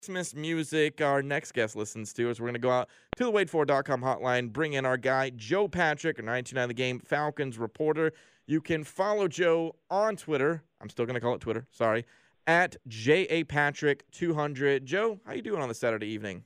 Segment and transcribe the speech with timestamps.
[0.00, 3.32] Christmas music our next guest listens to is we're going to go out to the
[3.32, 8.12] wait4.com hotline, bring in our guy, Joe Patrick, a 99 The Game Falcons reporter.
[8.46, 10.62] You can follow Joe on Twitter.
[10.80, 11.66] I'm still going to call it Twitter.
[11.72, 12.06] Sorry.
[12.46, 14.84] At JAPatrick200.
[14.84, 16.44] Joe, how you doing on the Saturday evening?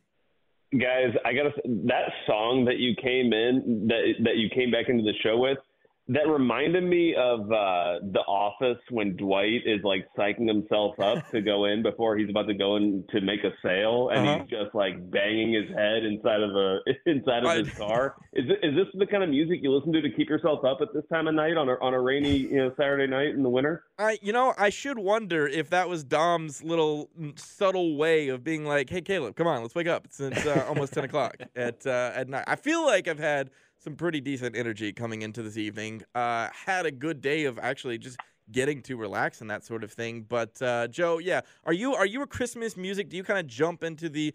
[0.80, 5.02] guys i gotta that song that you came in that that you came back into
[5.02, 5.58] the show with
[6.08, 11.40] that reminded me of uh the office when dwight is like psyching himself up to
[11.40, 14.38] go in before he's about to go in to make a sale and Uh-huh.
[14.40, 18.46] he's just like banging his head inside of a inside of I- his car is
[18.50, 20.88] it, is this the kind of music you listen to to keep yourself up at
[20.92, 23.48] this time of night on a on a rainy you know saturday night in the
[23.50, 28.28] winter I, you know, I should wonder if that was Dom's little mm, subtle way
[28.28, 30.06] of being like, "Hey, Caleb, come on, let's wake up.
[30.06, 33.50] It's, it's uh, almost ten o'clock at uh, at night." I feel like I've had
[33.82, 36.02] some pretty decent energy coming into this evening.
[36.14, 38.16] Uh, had a good day of actually just
[38.50, 40.24] getting to relax and that sort of thing.
[40.28, 43.08] But uh, Joe, yeah, are you are you a Christmas music?
[43.08, 44.34] Do you kind of jump into the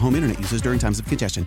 [0.00, 1.46] home internet users during times of congestion.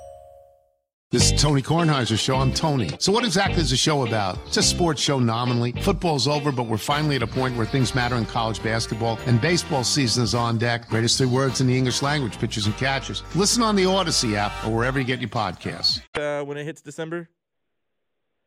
[1.11, 2.37] This is Tony Kornheiser's show.
[2.37, 2.89] I'm Tony.
[2.99, 4.39] So, what exactly is the show about?
[4.47, 5.73] It's a sports show nominally.
[5.73, 9.41] Football's over, but we're finally at a point where things matter in college basketball, and
[9.41, 10.87] baseball season is on deck.
[10.87, 13.23] Greatest three words in the English language pitchers and catchers.
[13.35, 15.99] Listen on the Odyssey app or wherever you get your podcasts.
[16.15, 17.27] Uh, when it hits December?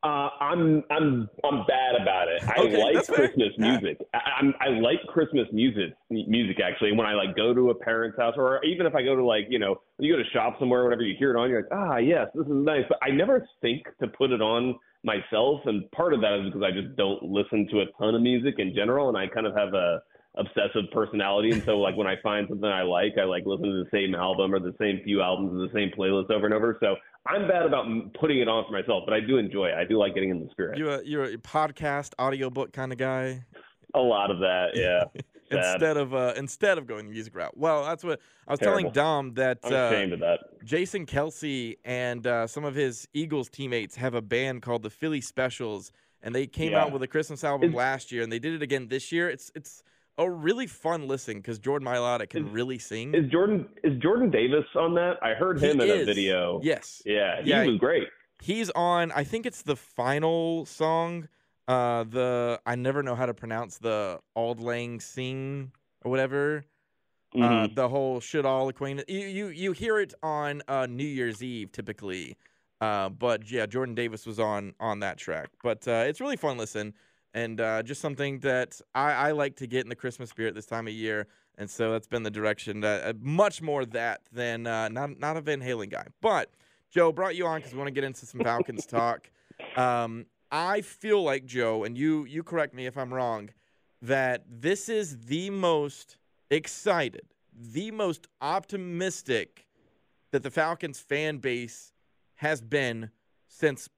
[0.04, 2.42] Uh, I'm I'm I'm bad about it.
[2.46, 3.28] I Okay, like that's fair.
[3.28, 3.96] Christmas music.
[4.12, 5.94] I, I'm I like Christmas music.
[6.10, 6.92] Music actually.
[6.92, 9.46] When I like go to a parent's house, or even if I go to like
[9.48, 11.72] you know you go to shop somewhere, or whatever, you hear it on, you're like,
[11.72, 12.84] ah, yes, this is nice.
[12.86, 16.62] But I never think to put it on myself, and part of that is because
[16.62, 19.56] I just don't listen to a ton of music in general, and I kind of
[19.56, 20.02] have a
[20.36, 23.84] obsessive personality, and so like when I find something I like, I like listen to
[23.84, 26.76] the same album or the same few albums or the same playlist over and over.
[26.80, 26.96] So
[27.26, 29.74] I'm bad about putting it on for myself, but I do enjoy it.
[29.74, 30.78] I do like getting in the spirit.
[30.78, 33.44] You a you're a podcast audiobook kind of guy?
[33.94, 35.04] A lot of that, yeah.
[35.50, 37.56] Instead of uh, instead of going the music route.
[37.56, 38.18] Well, that's what
[38.48, 40.38] I was telling Dom that I'm uh, of that.
[40.64, 45.20] Jason Kelce and uh, some of his Eagles teammates have a band called the Philly
[45.20, 45.92] Specials,
[46.22, 46.82] and they came Yeah.
[46.82, 49.30] out with a Christmas album Is- last year, and they did it again this year.
[49.30, 49.84] It's it's
[50.18, 53.14] a really fun listen because Jordan Mailata can Is- really sing.
[53.14, 55.14] Is Jordan is Jordan Davis on that?
[55.22, 56.02] I heard him He in is.
[56.02, 56.60] a video.
[56.62, 57.64] Yes, Yeah, he Yeah.
[57.66, 58.08] was great.
[58.40, 59.10] he's on.
[59.12, 61.28] I think it's the final song.
[61.66, 65.72] Uh, the I never know how to pronounce the Auld Lang Syne
[66.04, 66.64] or whatever.
[67.34, 67.74] Uh, Mhm.
[67.74, 69.08] the whole should all acquaintance.
[69.08, 72.36] You you you hear it on uh, New Year's Eve typically,
[72.80, 75.48] uh, but yeah, Jordan Davis was on on that track.
[75.62, 76.94] But uh, it's really fun listen
[77.34, 80.66] and uh, just something that I, I like to get in the Christmas spirit this
[80.66, 81.26] time of year.
[81.58, 85.36] And so that's been the direction that uh, much more that than uh, not not
[85.36, 86.06] a Van Halen guy.
[86.20, 86.50] But
[86.90, 89.30] Joe brought you on because we want to get into some Falcons talk.
[89.76, 93.50] Um, I feel like Joe, and you you correct me if I'm wrong,
[94.02, 96.16] that this is the most
[96.50, 97.26] excited
[97.56, 99.66] the most optimistic
[100.32, 101.92] that the Falcons fan base
[102.36, 103.10] has been
[103.48, 103.88] since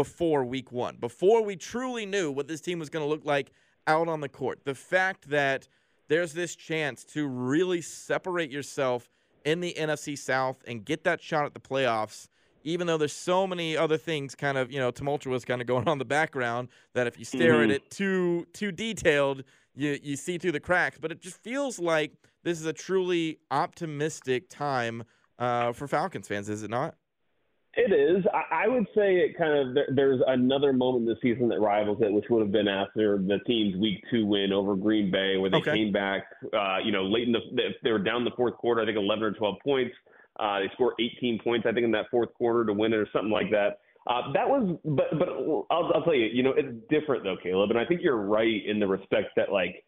[0.00, 3.52] before week one, before we truly knew what this team was going to look like
[3.86, 4.58] out on the court.
[4.64, 5.68] The fact that
[6.08, 9.10] there's this chance to really separate yourself
[9.44, 12.28] in the NFC South and get that shot at the playoffs,
[12.64, 15.86] even though there's so many other things kind of, you know, tumultuous kind of going
[15.86, 17.64] on in the background that if you stare mm-hmm.
[17.64, 19.44] at it too too detailed,
[19.74, 20.96] you you see through the cracks.
[20.98, 22.12] But it just feels like
[22.42, 25.04] this is a truly optimistic time
[25.38, 26.94] uh, for Falcons fans, is it not?
[27.74, 28.24] It is.
[28.34, 31.98] I, I would say it kind of there, there's another moment this season that rivals
[32.00, 35.50] it, which would have been after the team's Week Two win over Green Bay, where
[35.50, 35.74] they okay.
[35.74, 36.24] came back.
[36.52, 37.40] Uh, you know, late in the
[37.84, 39.94] they were down the fourth quarter, I think 11 or 12 points.
[40.40, 43.08] Uh, they scored 18 points, I think, in that fourth quarter to win it or
[43.12, 43.78] something like that.
[44.08, 47.70] Uh, that was, but but I'll, I'll tell you, you know, it's different though, Caleb,
[47.70, 49.84] and I think you're right in the respect that like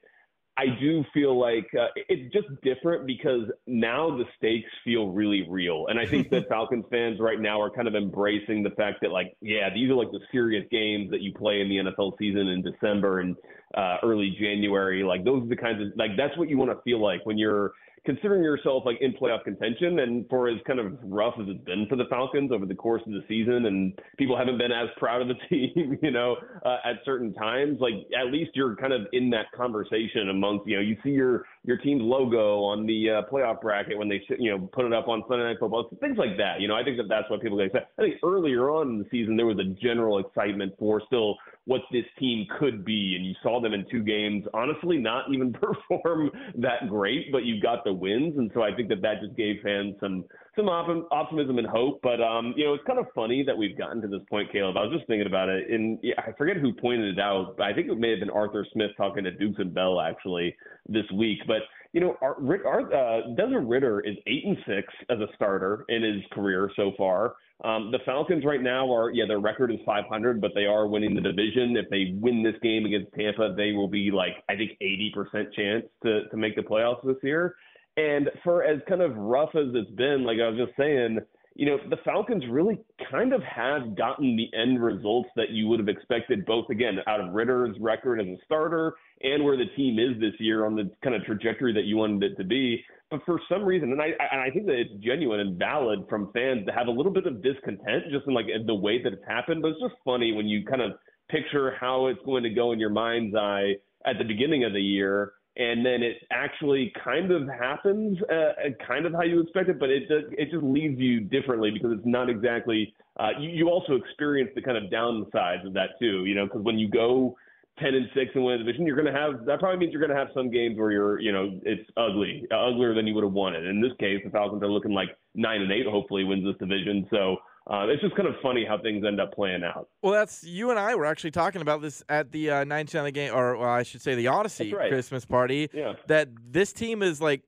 [0.56, 5.86] I do feel like uh, it's just different because now the stakes feel really real.
[5.88, 9.12] And I think that Falcons fans right now are kind of embracing the fact that,
[9.12, 12.48] like, yeah, these are like the serious games that you play in the NFL season
[12.48, 13.34] in December and
[13.74, 15.02] uh, early January.
[15.02, 17.38] Like, those are the kinds of, like, that's what you want to feel like when
[17.38, 17.72] you're
[18.04, 21.86] considering yourself like in playoff contention and for as kind of rough as it's been
[21.88, 25.22] for the Falcons over the course of the season and people haven't been as proud
[25.22, 29.02] of the team, you know, uh, at certain times, like at least you're kind of
[29.12, 33.22] in that conversation amongst, you know, you see your your team's logo on the uh,
[33.32, 36.36] playoff bracket when they you know put it up on Sunday Night Football, things like
[36.38, 36.60] that.
[36.60, 37.86] You know, I think that that's what people get excited.
[37.98, 41.82] I think earlier on in the season there was a general excitement for still what
[41.92, 44.44] this team could be, and you saw them in two games.
[44.52, 45.52] Honestly, not even
[45.88, 49.36] perform that great, but you got the wins, and so I think that that just
[49.36, 50.24] gave fans some
[50.56, 52.00] some op- optimism and hope.
[52.02, 54.76] But um, you know, it's kind of funny that we've gotten to this point, Caleb.
[54.76, 57.64] I was just thinking about it, and yeah, I forget who pointed it out, but
[57.64, 60.54] I think it may have been Arthur Smith talking to Dukes and Bell actually
[60.88, 61.38] this week.
[61.46, 61.62] But
[61.92, 62.36] you know, our,
[62.66, 66.92] our, uh, Desmond Ridder is eight and six as a starter in his career so
[66.96, 67.34] far.
[67.64, 71.14] Um, the Falcons right now are yeah, their record is 500, but they are winning
[71.14, 71.76] the division.
[71.76, 75.84] If they win this game against Tampa, they will be like I think 80% chance
[76.02, 77.54] to to make the playoffs this year.
[77.96, 81.18] And for as kind of rough as it's been, like I was just saying,
[81.54, 82.78] you know, the Falcons really
[83.10, 87.20] kind of have gotten the end results that you would have expected, both again out
[87.20, 90.90] of Ridder's record as a starter and where the team is this year on the
[91.04, 92.82] kind of trajectory that you wanted it to be.
[93.10, 96.32] But for some reason, and I and I think that it's genuine and valid from
[96.32, 99.24] fans to have a little bit of discontent just in like the way that it's
[99.28, 99.60] happened.
[99.60, 100.92] But it's just funny when you kind of
[101.30, 103.74] picture how it's going to go in your mind's eye
[104.06, 109.04] at the beginning of the year and then it actually kind of happens, uh, kind
[109.04, 112.30] of how you expect it, but it it just leaves you differently because it's not
[112.30, 112.94] exactly.
[113.20, 116.62] Uh, you, you also experience the kind of downsides of that too, you know, because
[116.62, 117.36] when you go
[117.78, 120.00] ten and six and win a division, you're going to have that probably means you're
[120.00, 123.14] going to have some games where you're, you know, it's ugly, uh, uglier than you
[123.14, 123.66] would have wanted.
[123.66, 125.86] In this case, the Falcons are looking like nine and eight.
[125.86, 127.06] Hopefully, wins this division.
[127.10, 127.36] So
[127.70, 129.88] uh, it's just kind of funny how things end up playing out.
[130.02, 133.12] Well, that's you and I were actually talking about this at the uh, 9 10
[133.12, 134.90] game, or well, I should say the Odyssey right.
[134.90, 135.70] Christmas party.
[135.72, 135.94] Yeah.
[136.08, 137.42] That this team is like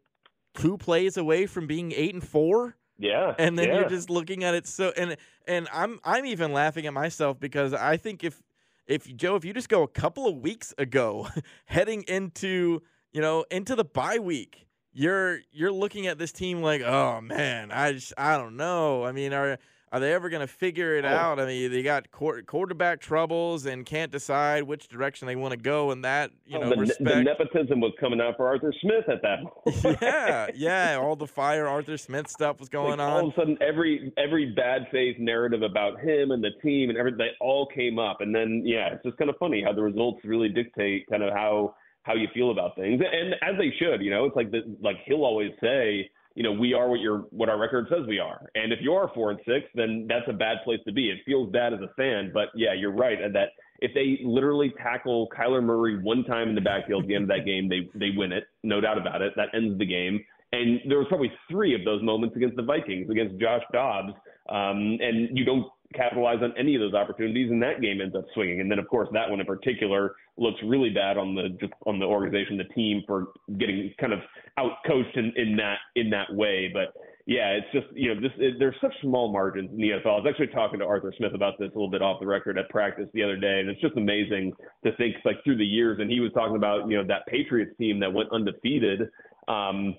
[0.55, 2.77] two plays away from being eight and four.
[2.99, 3.35] Yeah.
[3.39, 3.81] And then yeah.
[3.81, 5.17] you're just looking at it so and
[5.49, 8.41] and I'm I'm even laughing at myself because I think if
[8.87, 11.29] if Joe if you just go a couple of weeks ago
[11.67, 12.83] heading into
[13.13, 17.73] you know into the bye week you're you're looking at this team like oh man
[17.73, 19.59] I just I don't know I mean are
[19.95, 21.09] are they ever going to figure it oh.
[21.09, 21.39] out?
[21.39, 25.93] I mean, they got quarterback troubles and can't decide which direction they want to go
[25.93, 27.05] in that, you oh, know, the, respect.
[27.05, 29.45] the nepotism was coming out for Arthur Smith at that
[29.85, 29.99] point.
[30.03, 33.23] yeah, yeah, all the fire Arthur Smith stuff was going like, on.
[33.23, 36.99] All of a sudden, every every bad faith narrative about him and the team and
[36.99, 38.21] everything, they all came up.
[38.21, 41.33] And then, yeah, it's just kind of funny how the results really dictate kind of
[41.33, 44.03] how how you feel about things, and as they should.
[44.03, 47.27] You know, it's like the, like he'll always say– you know, we are what your
[47.31, 48.45] what our record says we are.
[48.55, 51.11] And if you are four and six, then that's a bad place to be.
[51.11, 53.21] It feels bad as a fan, but yeah, you're right.
[53.21, 53.51] And that
[53.81, 57.29] if they literally tackle Kyler Murray one time in the backfield at the end of
[57.29, 59.33] that game, they they win it, no doubt about it.
[59.37, 60.25] That ends the game.
[60.53, 64.13] And there was probably three of those moments against the Vikings, against Josh Dobbs,
[64.49, 68.25] um, and you don't capitalize on any of those opportunities, and that game ends up
[68.35, 68.61] swinging.
[68.61, 71.99] And then, of course, that one in particular looks really bad on the just on
[71.99, 74.21] the organization, the team for getting kind of
[74.59, 76.71] out coached in, in that in that way.
[76.73, 76.95] But
[77.27, 80.07] yeah, it's just you know this it, there's such small margins in the NFL.
[80.07, 82.59] I was actually talking to Arthur Smith about this a little bit off the record
[82.59, 84.53] at practice the other day, and it's just amazing
[84.85, 85.99] to think like through the years.
[86.01, 89.09] And he was talking about you know that Patriots team that went undefeated.
[89.49, 89.97] Um,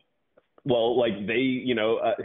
[0.65, 2.15] well, like they, you know, uh,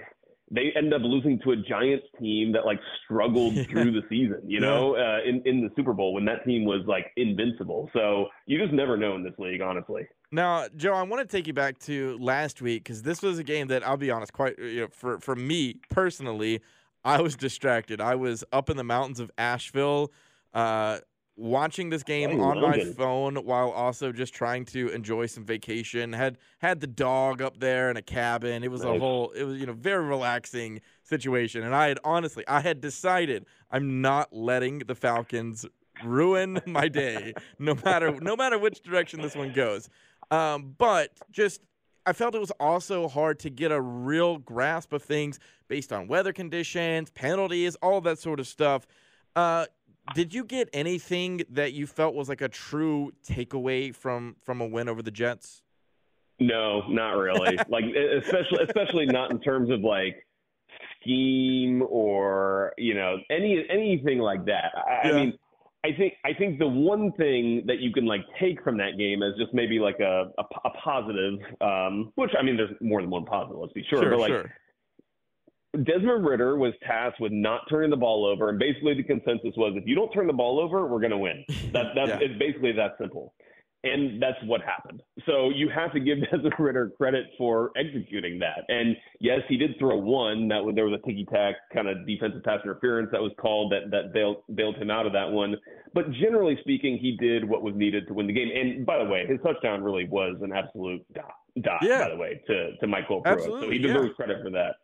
[0.51, 4.61] they end up losing to a Giants team that like struggled through the season, you
[4.61, 7.89] know, uh, in in the Super Bowl when that team was like invincible.
[7.93, 10.03] So you just never know in this league, honestly.
[10.33, 13.45] Now, Joe, I want to take you back to last week because this was a
[13.45, 16.61] game that I'll be honest, quite you know, for for me personally,
[17.05, 18.01] I was distracted.
[18.01, 20.13] I was up in the mountains of Asheville.
[20.53, 20.99] Uh,
[21.41, 26.13] watching this game Oh, on my phone while also just trying to enjoy some vacation.
[26.13, 28.63] Had had the dog up there in a cabin.
[28.63, 31.63] It was a whole it was you know very relaxing situation.
[31.63, 35.65] And I had honestly I had decided I'm not letting the Falcons
[36.05, 39.89] ruin my day no matter no matter which direction this one goes.
[40.31, 41.63] Um, but just
[42.07, 46.07] I felt it was also hard to get a real grasp of things based on
[46.07, 48.87] weather conditions, penalties, all that sort of stuff.
[49.37, 49.67] Uh,
[50.15, 54.67] did you get anything that you felt was like a true takeaway from from a
[54.67, 55.63] win over the Jets?
[56.39, 57.59] No, not really.
[57.69, 60.27] like especially especially not in terms of like
[61.01, 64.73] scheme or you know any anything like that.
[64.75, 65.11] I, Yeah.
[65.11, 65.39] I mean,
[65.83, 69.23] I think I think the one thing that you can like take from that game
[69.23, 73.11] is just maybe like a a, a positive, um, which I mean, there's more than
[73.11, 73.59] one positive.
[73.59, 74.53] Let's be sure, sure, but like sure.
[75.85, 79.75] Desmond Ridder was tasked with not turning the ball over, and basically the consensus was
[79.77, 81.45] if you don't turn the ball over, we're going to win.
[81.73, 82.19] That that's Yeah.
[82.21, 83.33] it's basically that simple,
[83.85, 85.01] and that's what happened.
[85.27, 88.65] So you have to give Desmond Ridder credit for executing that.
[88.69, 92.05] And yes, he did throw one that was, there was a ticky tack kind of
[92.05, 95.55] defensive pass interference that was called that that bailed bailed him out of that one.
[95.95, 98.49] But generally speaking, he did what was needed to win the game.
[98.55, 102.05] And by the way, his touchdown really was an absolute dot, dot Yeah.
[102.05, 103.45] by the way, to to MyCole Pruitt.
[103.45, 103.87] So he yeah.
[103.87, 104.77] deserves credit for that.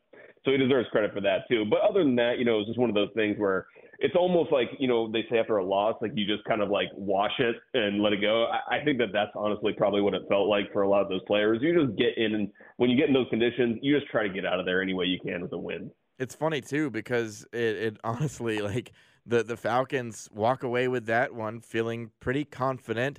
[0.46, 1.64] So he deserves credit for that too.
[1.68, 3.66] But other than that, you know, it's just one of those things where
[3.98, 6.70] it's almost like you know they say after a loss, like you just kind of
[6.70, 8.46] like wash it and let it go.
[8.46, 11.08] I, I think that that's honestly probably what it felt like for a lot of
[11.08, 11.58] those players.
[11.62, 14.32] You just get in, and when you get in those conditions, you just try to
[14.32, 15.90] get out of there any way you can with a win.
[16.18, 18.92] It's funny too because it, it honestly like
[19.26, 23.18] the the Falcons walk away with that one feeling pretty confident.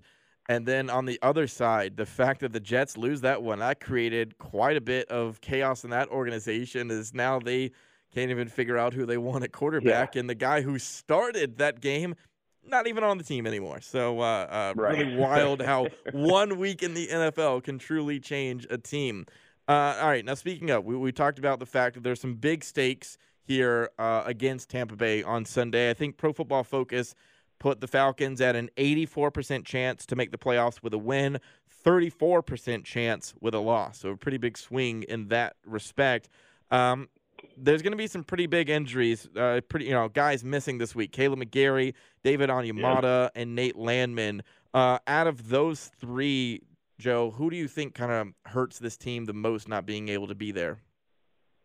[0.49, 3.79] And then on the other side, the fact that the Jets lose that one, that
[3.81, 6.89] created quite a bit of chaos in that organization.
[6.89, 7.71] Is now they
[8.13, 11.81] can't even figure out who they want at quarterback, and the guy who started that
[11.81, 12.15] game,
[12.63, 13.81] not even on the team anymore.
[13.81, 14.97] So uh, uh, Right.
[14.97, 19.25] really wild how one week in the NFL can truly change a team.
[19.67, 22.35] Uh, all right, now speaking of, we, we talked about the fact that there's some
[22.35, 25.89] big stakes here uh, against Tampa Bay on Sunday.
[25.89, 27.13] I think Pro Football Focus
[27.59, 31.39] put the Falcons at an 84% chance to make the playoffs with a win,
[31.85, 33.99] 34% chance with a loss.
[33.99, 36.29] So a pretty big swing in that respect.
[36.71, 37.09] Um,
[37.55, 39.27] there's going to be some pretty big injuries.
[39.35, 44.41] Uh, pretty, you know, guys missing this week: Kaleb McGary, David Onyemata, and Nate Landman.
[44.73, 46.61] Uh, out of those three,
[46.99, 50.27] Joe, who do you think kind of hurts this team the most not being able
[50.27, 50.79] to be there?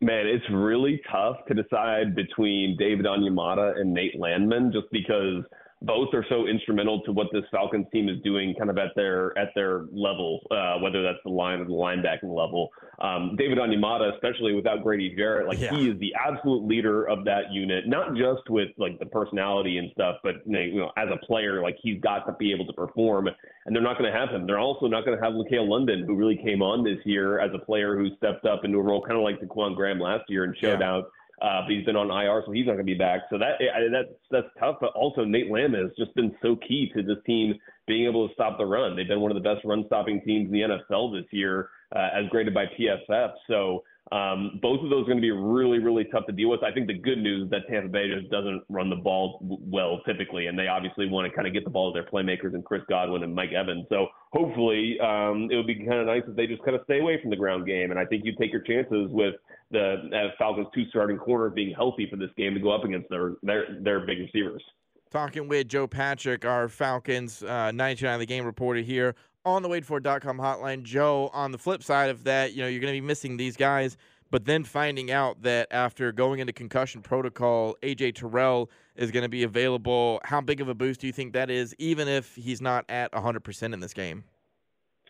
[0.00, 5.44] Man, it's really tough to decide between David Onyemata and Nate Landman just because
[5.84, 9.36] both are so instrumental to what this Falcons team is doing kind of at their
[9.38, 12.70] at their level, uh, whether that's the line or the linebacking level.
[13.00, 15.74] Um, David Onyemata, especially without Grady Jarrett, like Yeah.
[15.76, 19.90] he is the absolute leader of that unit, not just with like the personality and
[19.92, 23.28] stuff, but you know, as a player, like he's got to be able to perform
[23.66, 24.46] and they're not going to have him.
[24.46, 27.50] They're also not going to have LaCale London, who really came on this year as
[27.54, 30.44] a player who stepped up into a role kind of like Ta'Quon Graham last year
[30.44, 30.90] and showed Yeah.
[30.92, 31.04] out.
[31.40, 33.22] Uh, but he's been on IR, so he's not going to be back.
[33.30, 33.58] So that
[33.90, 34.76] that's that's tough.
[34.80, 37.54] But also Nate Landman has just been so key to this team
[37.86, 38.94] being able to stop the run.
[38.94, 42.28] They've been one of the best run-stopping teams in the NFL this year, uh, as
[42.30, 43.32] graded by PFF.
[43.48, 46.62] So um, both of those are going to be really, really tough to deal with.
[46.62, 50.00] I think the good news is that Tampa Bay just doesn't run the ball well
[50.04, 52.64] typically, and they obviously want to kind of get the ball to their playmakers and
[52.64, 53.86] Chris Godwin and Mike Evans.
[53.88, 57.00] So hopefully um, it would be kind of nice if they just kind of stay
[57.00, 57.90] away from the ground game.
[57.90, 59.34] And I think you take your chances with
[59.70, 63.08] the uh, Falcons' two starting corners being healthy for this game to go up against
[63.08, 64.62] their their their big receivers.
[65.10, 69.14] Talking with Joe Patrick, our Falcons uh, 99 of the game reporter here
[69.44, 70.82] on the waitfor.com hotline.
[70.82, 73.56] Joe, on the flip side of that, you know, you're going to be missing these
[73.56, 73.96] guys,
[74.30, 79.28] but then finding out that after going into concussion protocol, AJ Terrell is going to
[79.28, 80.20] be available.
[80.24, 83.12] How big of a boost do you think that is, even if he's not at
[83.12, 84.24] 100% in this game?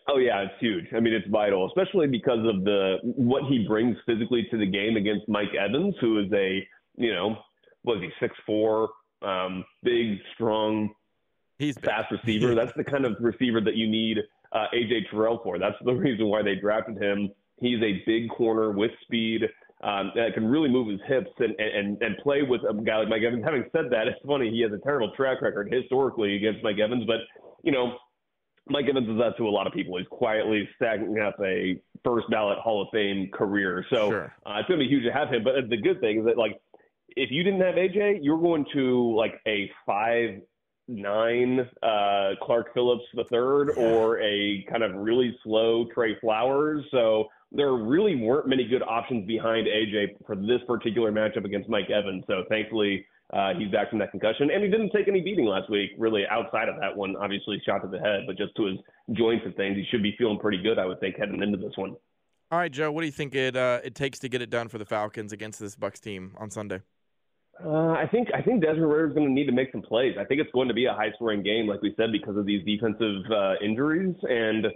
[0.07, 0.85] Oh yeah, it's huge.
[0.93, 4.97] I mean, it's vital, especially because of the what he brings physically to the game
[4.97, 7.37] against Mike Evans, who is a you know,
[7.83, 8.89] was he six four,
[9.21, 10.89] um, big, strong,
[11.63, 11.85] He's big.
[11.85, 12.55] fast receiver.
[12.55, 14.17] That's the kind of receiver that you need
[14.51, 15.57] uh, AJ Terrell for.
[15.59, 17.29] That's the reason why they drafted him.
[17.57, 19.43] He's a big corner with speed
[19.83, 23.09] um, that can really move his hips and, and and play with a guy like
[23.09, 23.43] Mike Evans.
[23.43, 27.03] Having said that, it's funny he has a terrible track record historically against Mike Evans,
[27.05, 27.17] but
[27.63, 27.97] you know.
[28.69, 29.97] Mike Evans is that to a lot of people.
[29.97, 33.85] He's quietly stacking up a first ballot Hall of Fame career.
[33.89, 34.33] So Sure.
[34.45, 35.43] uh, it's going to be huge to have him.
[35.43, 36.61] But the good thing is that like
[37.09, 40.39] if you didn't have AJ, you're going to like a five
[40.87, 46.83] nine uh, Clark Phillips the third or a kind of really slow Tre Flowers.
[46.91, 51.89] So there really weren't many good options behind AJ for this particular matchup against Mike
[51.89, 52.23] Evans.
[52.27, 53.05] So thankfully.
[53.31, 55.89] Uh, he's back from that concussion, and he didn't take any beating last week.
[55.97, 58.77] Really, outside of that one, obviously shot to the head, but just to his
[59.13, 60.77] joints and things, he should be feeling pretty good.
[60.77, 61.95] I would think heading into this one.
[62.51, 62.91] All right, Joe.
[62.91, 65.33] What do you think it uh, it takes to get it done for the Falcons
[65.33, 66.81] against this Bucs team on Sunday?
[67.63, 70.15] Uh, I think I think Desmond Ridder is going to need to make some plays.
[70.19, 72.45] I think it's going to be a high scoring game, like we said, because of
[72.45, 74.15] these defensive uh, injuries.
[74.23, 74.67] And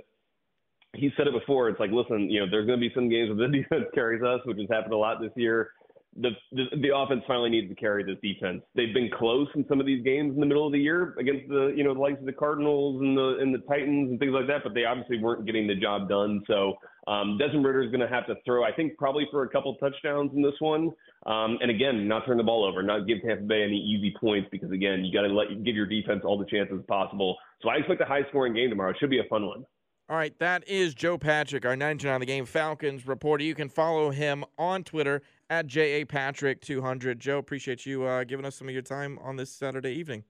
[0.94, 1.70] he said it before.
[1.70, 4.22] It's like, listen, you know, there's going to be some games where the defense carries
[4.22, 5.72] us, which has happened a lot this year.
[6.20, 8.64] The, the the offense finally needs to carry this defense.
[8.74, 11.48] They've been close in some of these games in the middle of the year against
[11.48, 14.34] the you know the likes of the Cardinals and the and the Titans and things
[14.34, 16.42] like that, but they obviously weren't getting the job done.
[16.48, 16.78] So
[17.08, 19.74] um, Desmond Ridder is going to have to throw, I think, probably for a couple
[19.76, 20.92] touchdowns in this one.
[21.26, 24.50] Um, and again, not turn the ball over, not give Tampa Bay any easy points
[24.52, 27.38] because again, you got to let give your defense all the chances possible.
[27.62, 28.92] So I expect a high scoring game tomorrow.
[28.92, 29.66] It should be a fun one.
[30.10, 33.44] All right, that is Joe Patrick, our 99 on the game Falcons reporter.
[33.44, 37.18] You can follow him on Twitter at JAPatrick200.
[37.18, 40.24] Joe, appreciate you uh, giving us some of your time on this Saturday evening.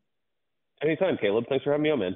[0.81, 1.45] Anytime, Caleb.
[1.49, 2.15] Thanks for having me on, man.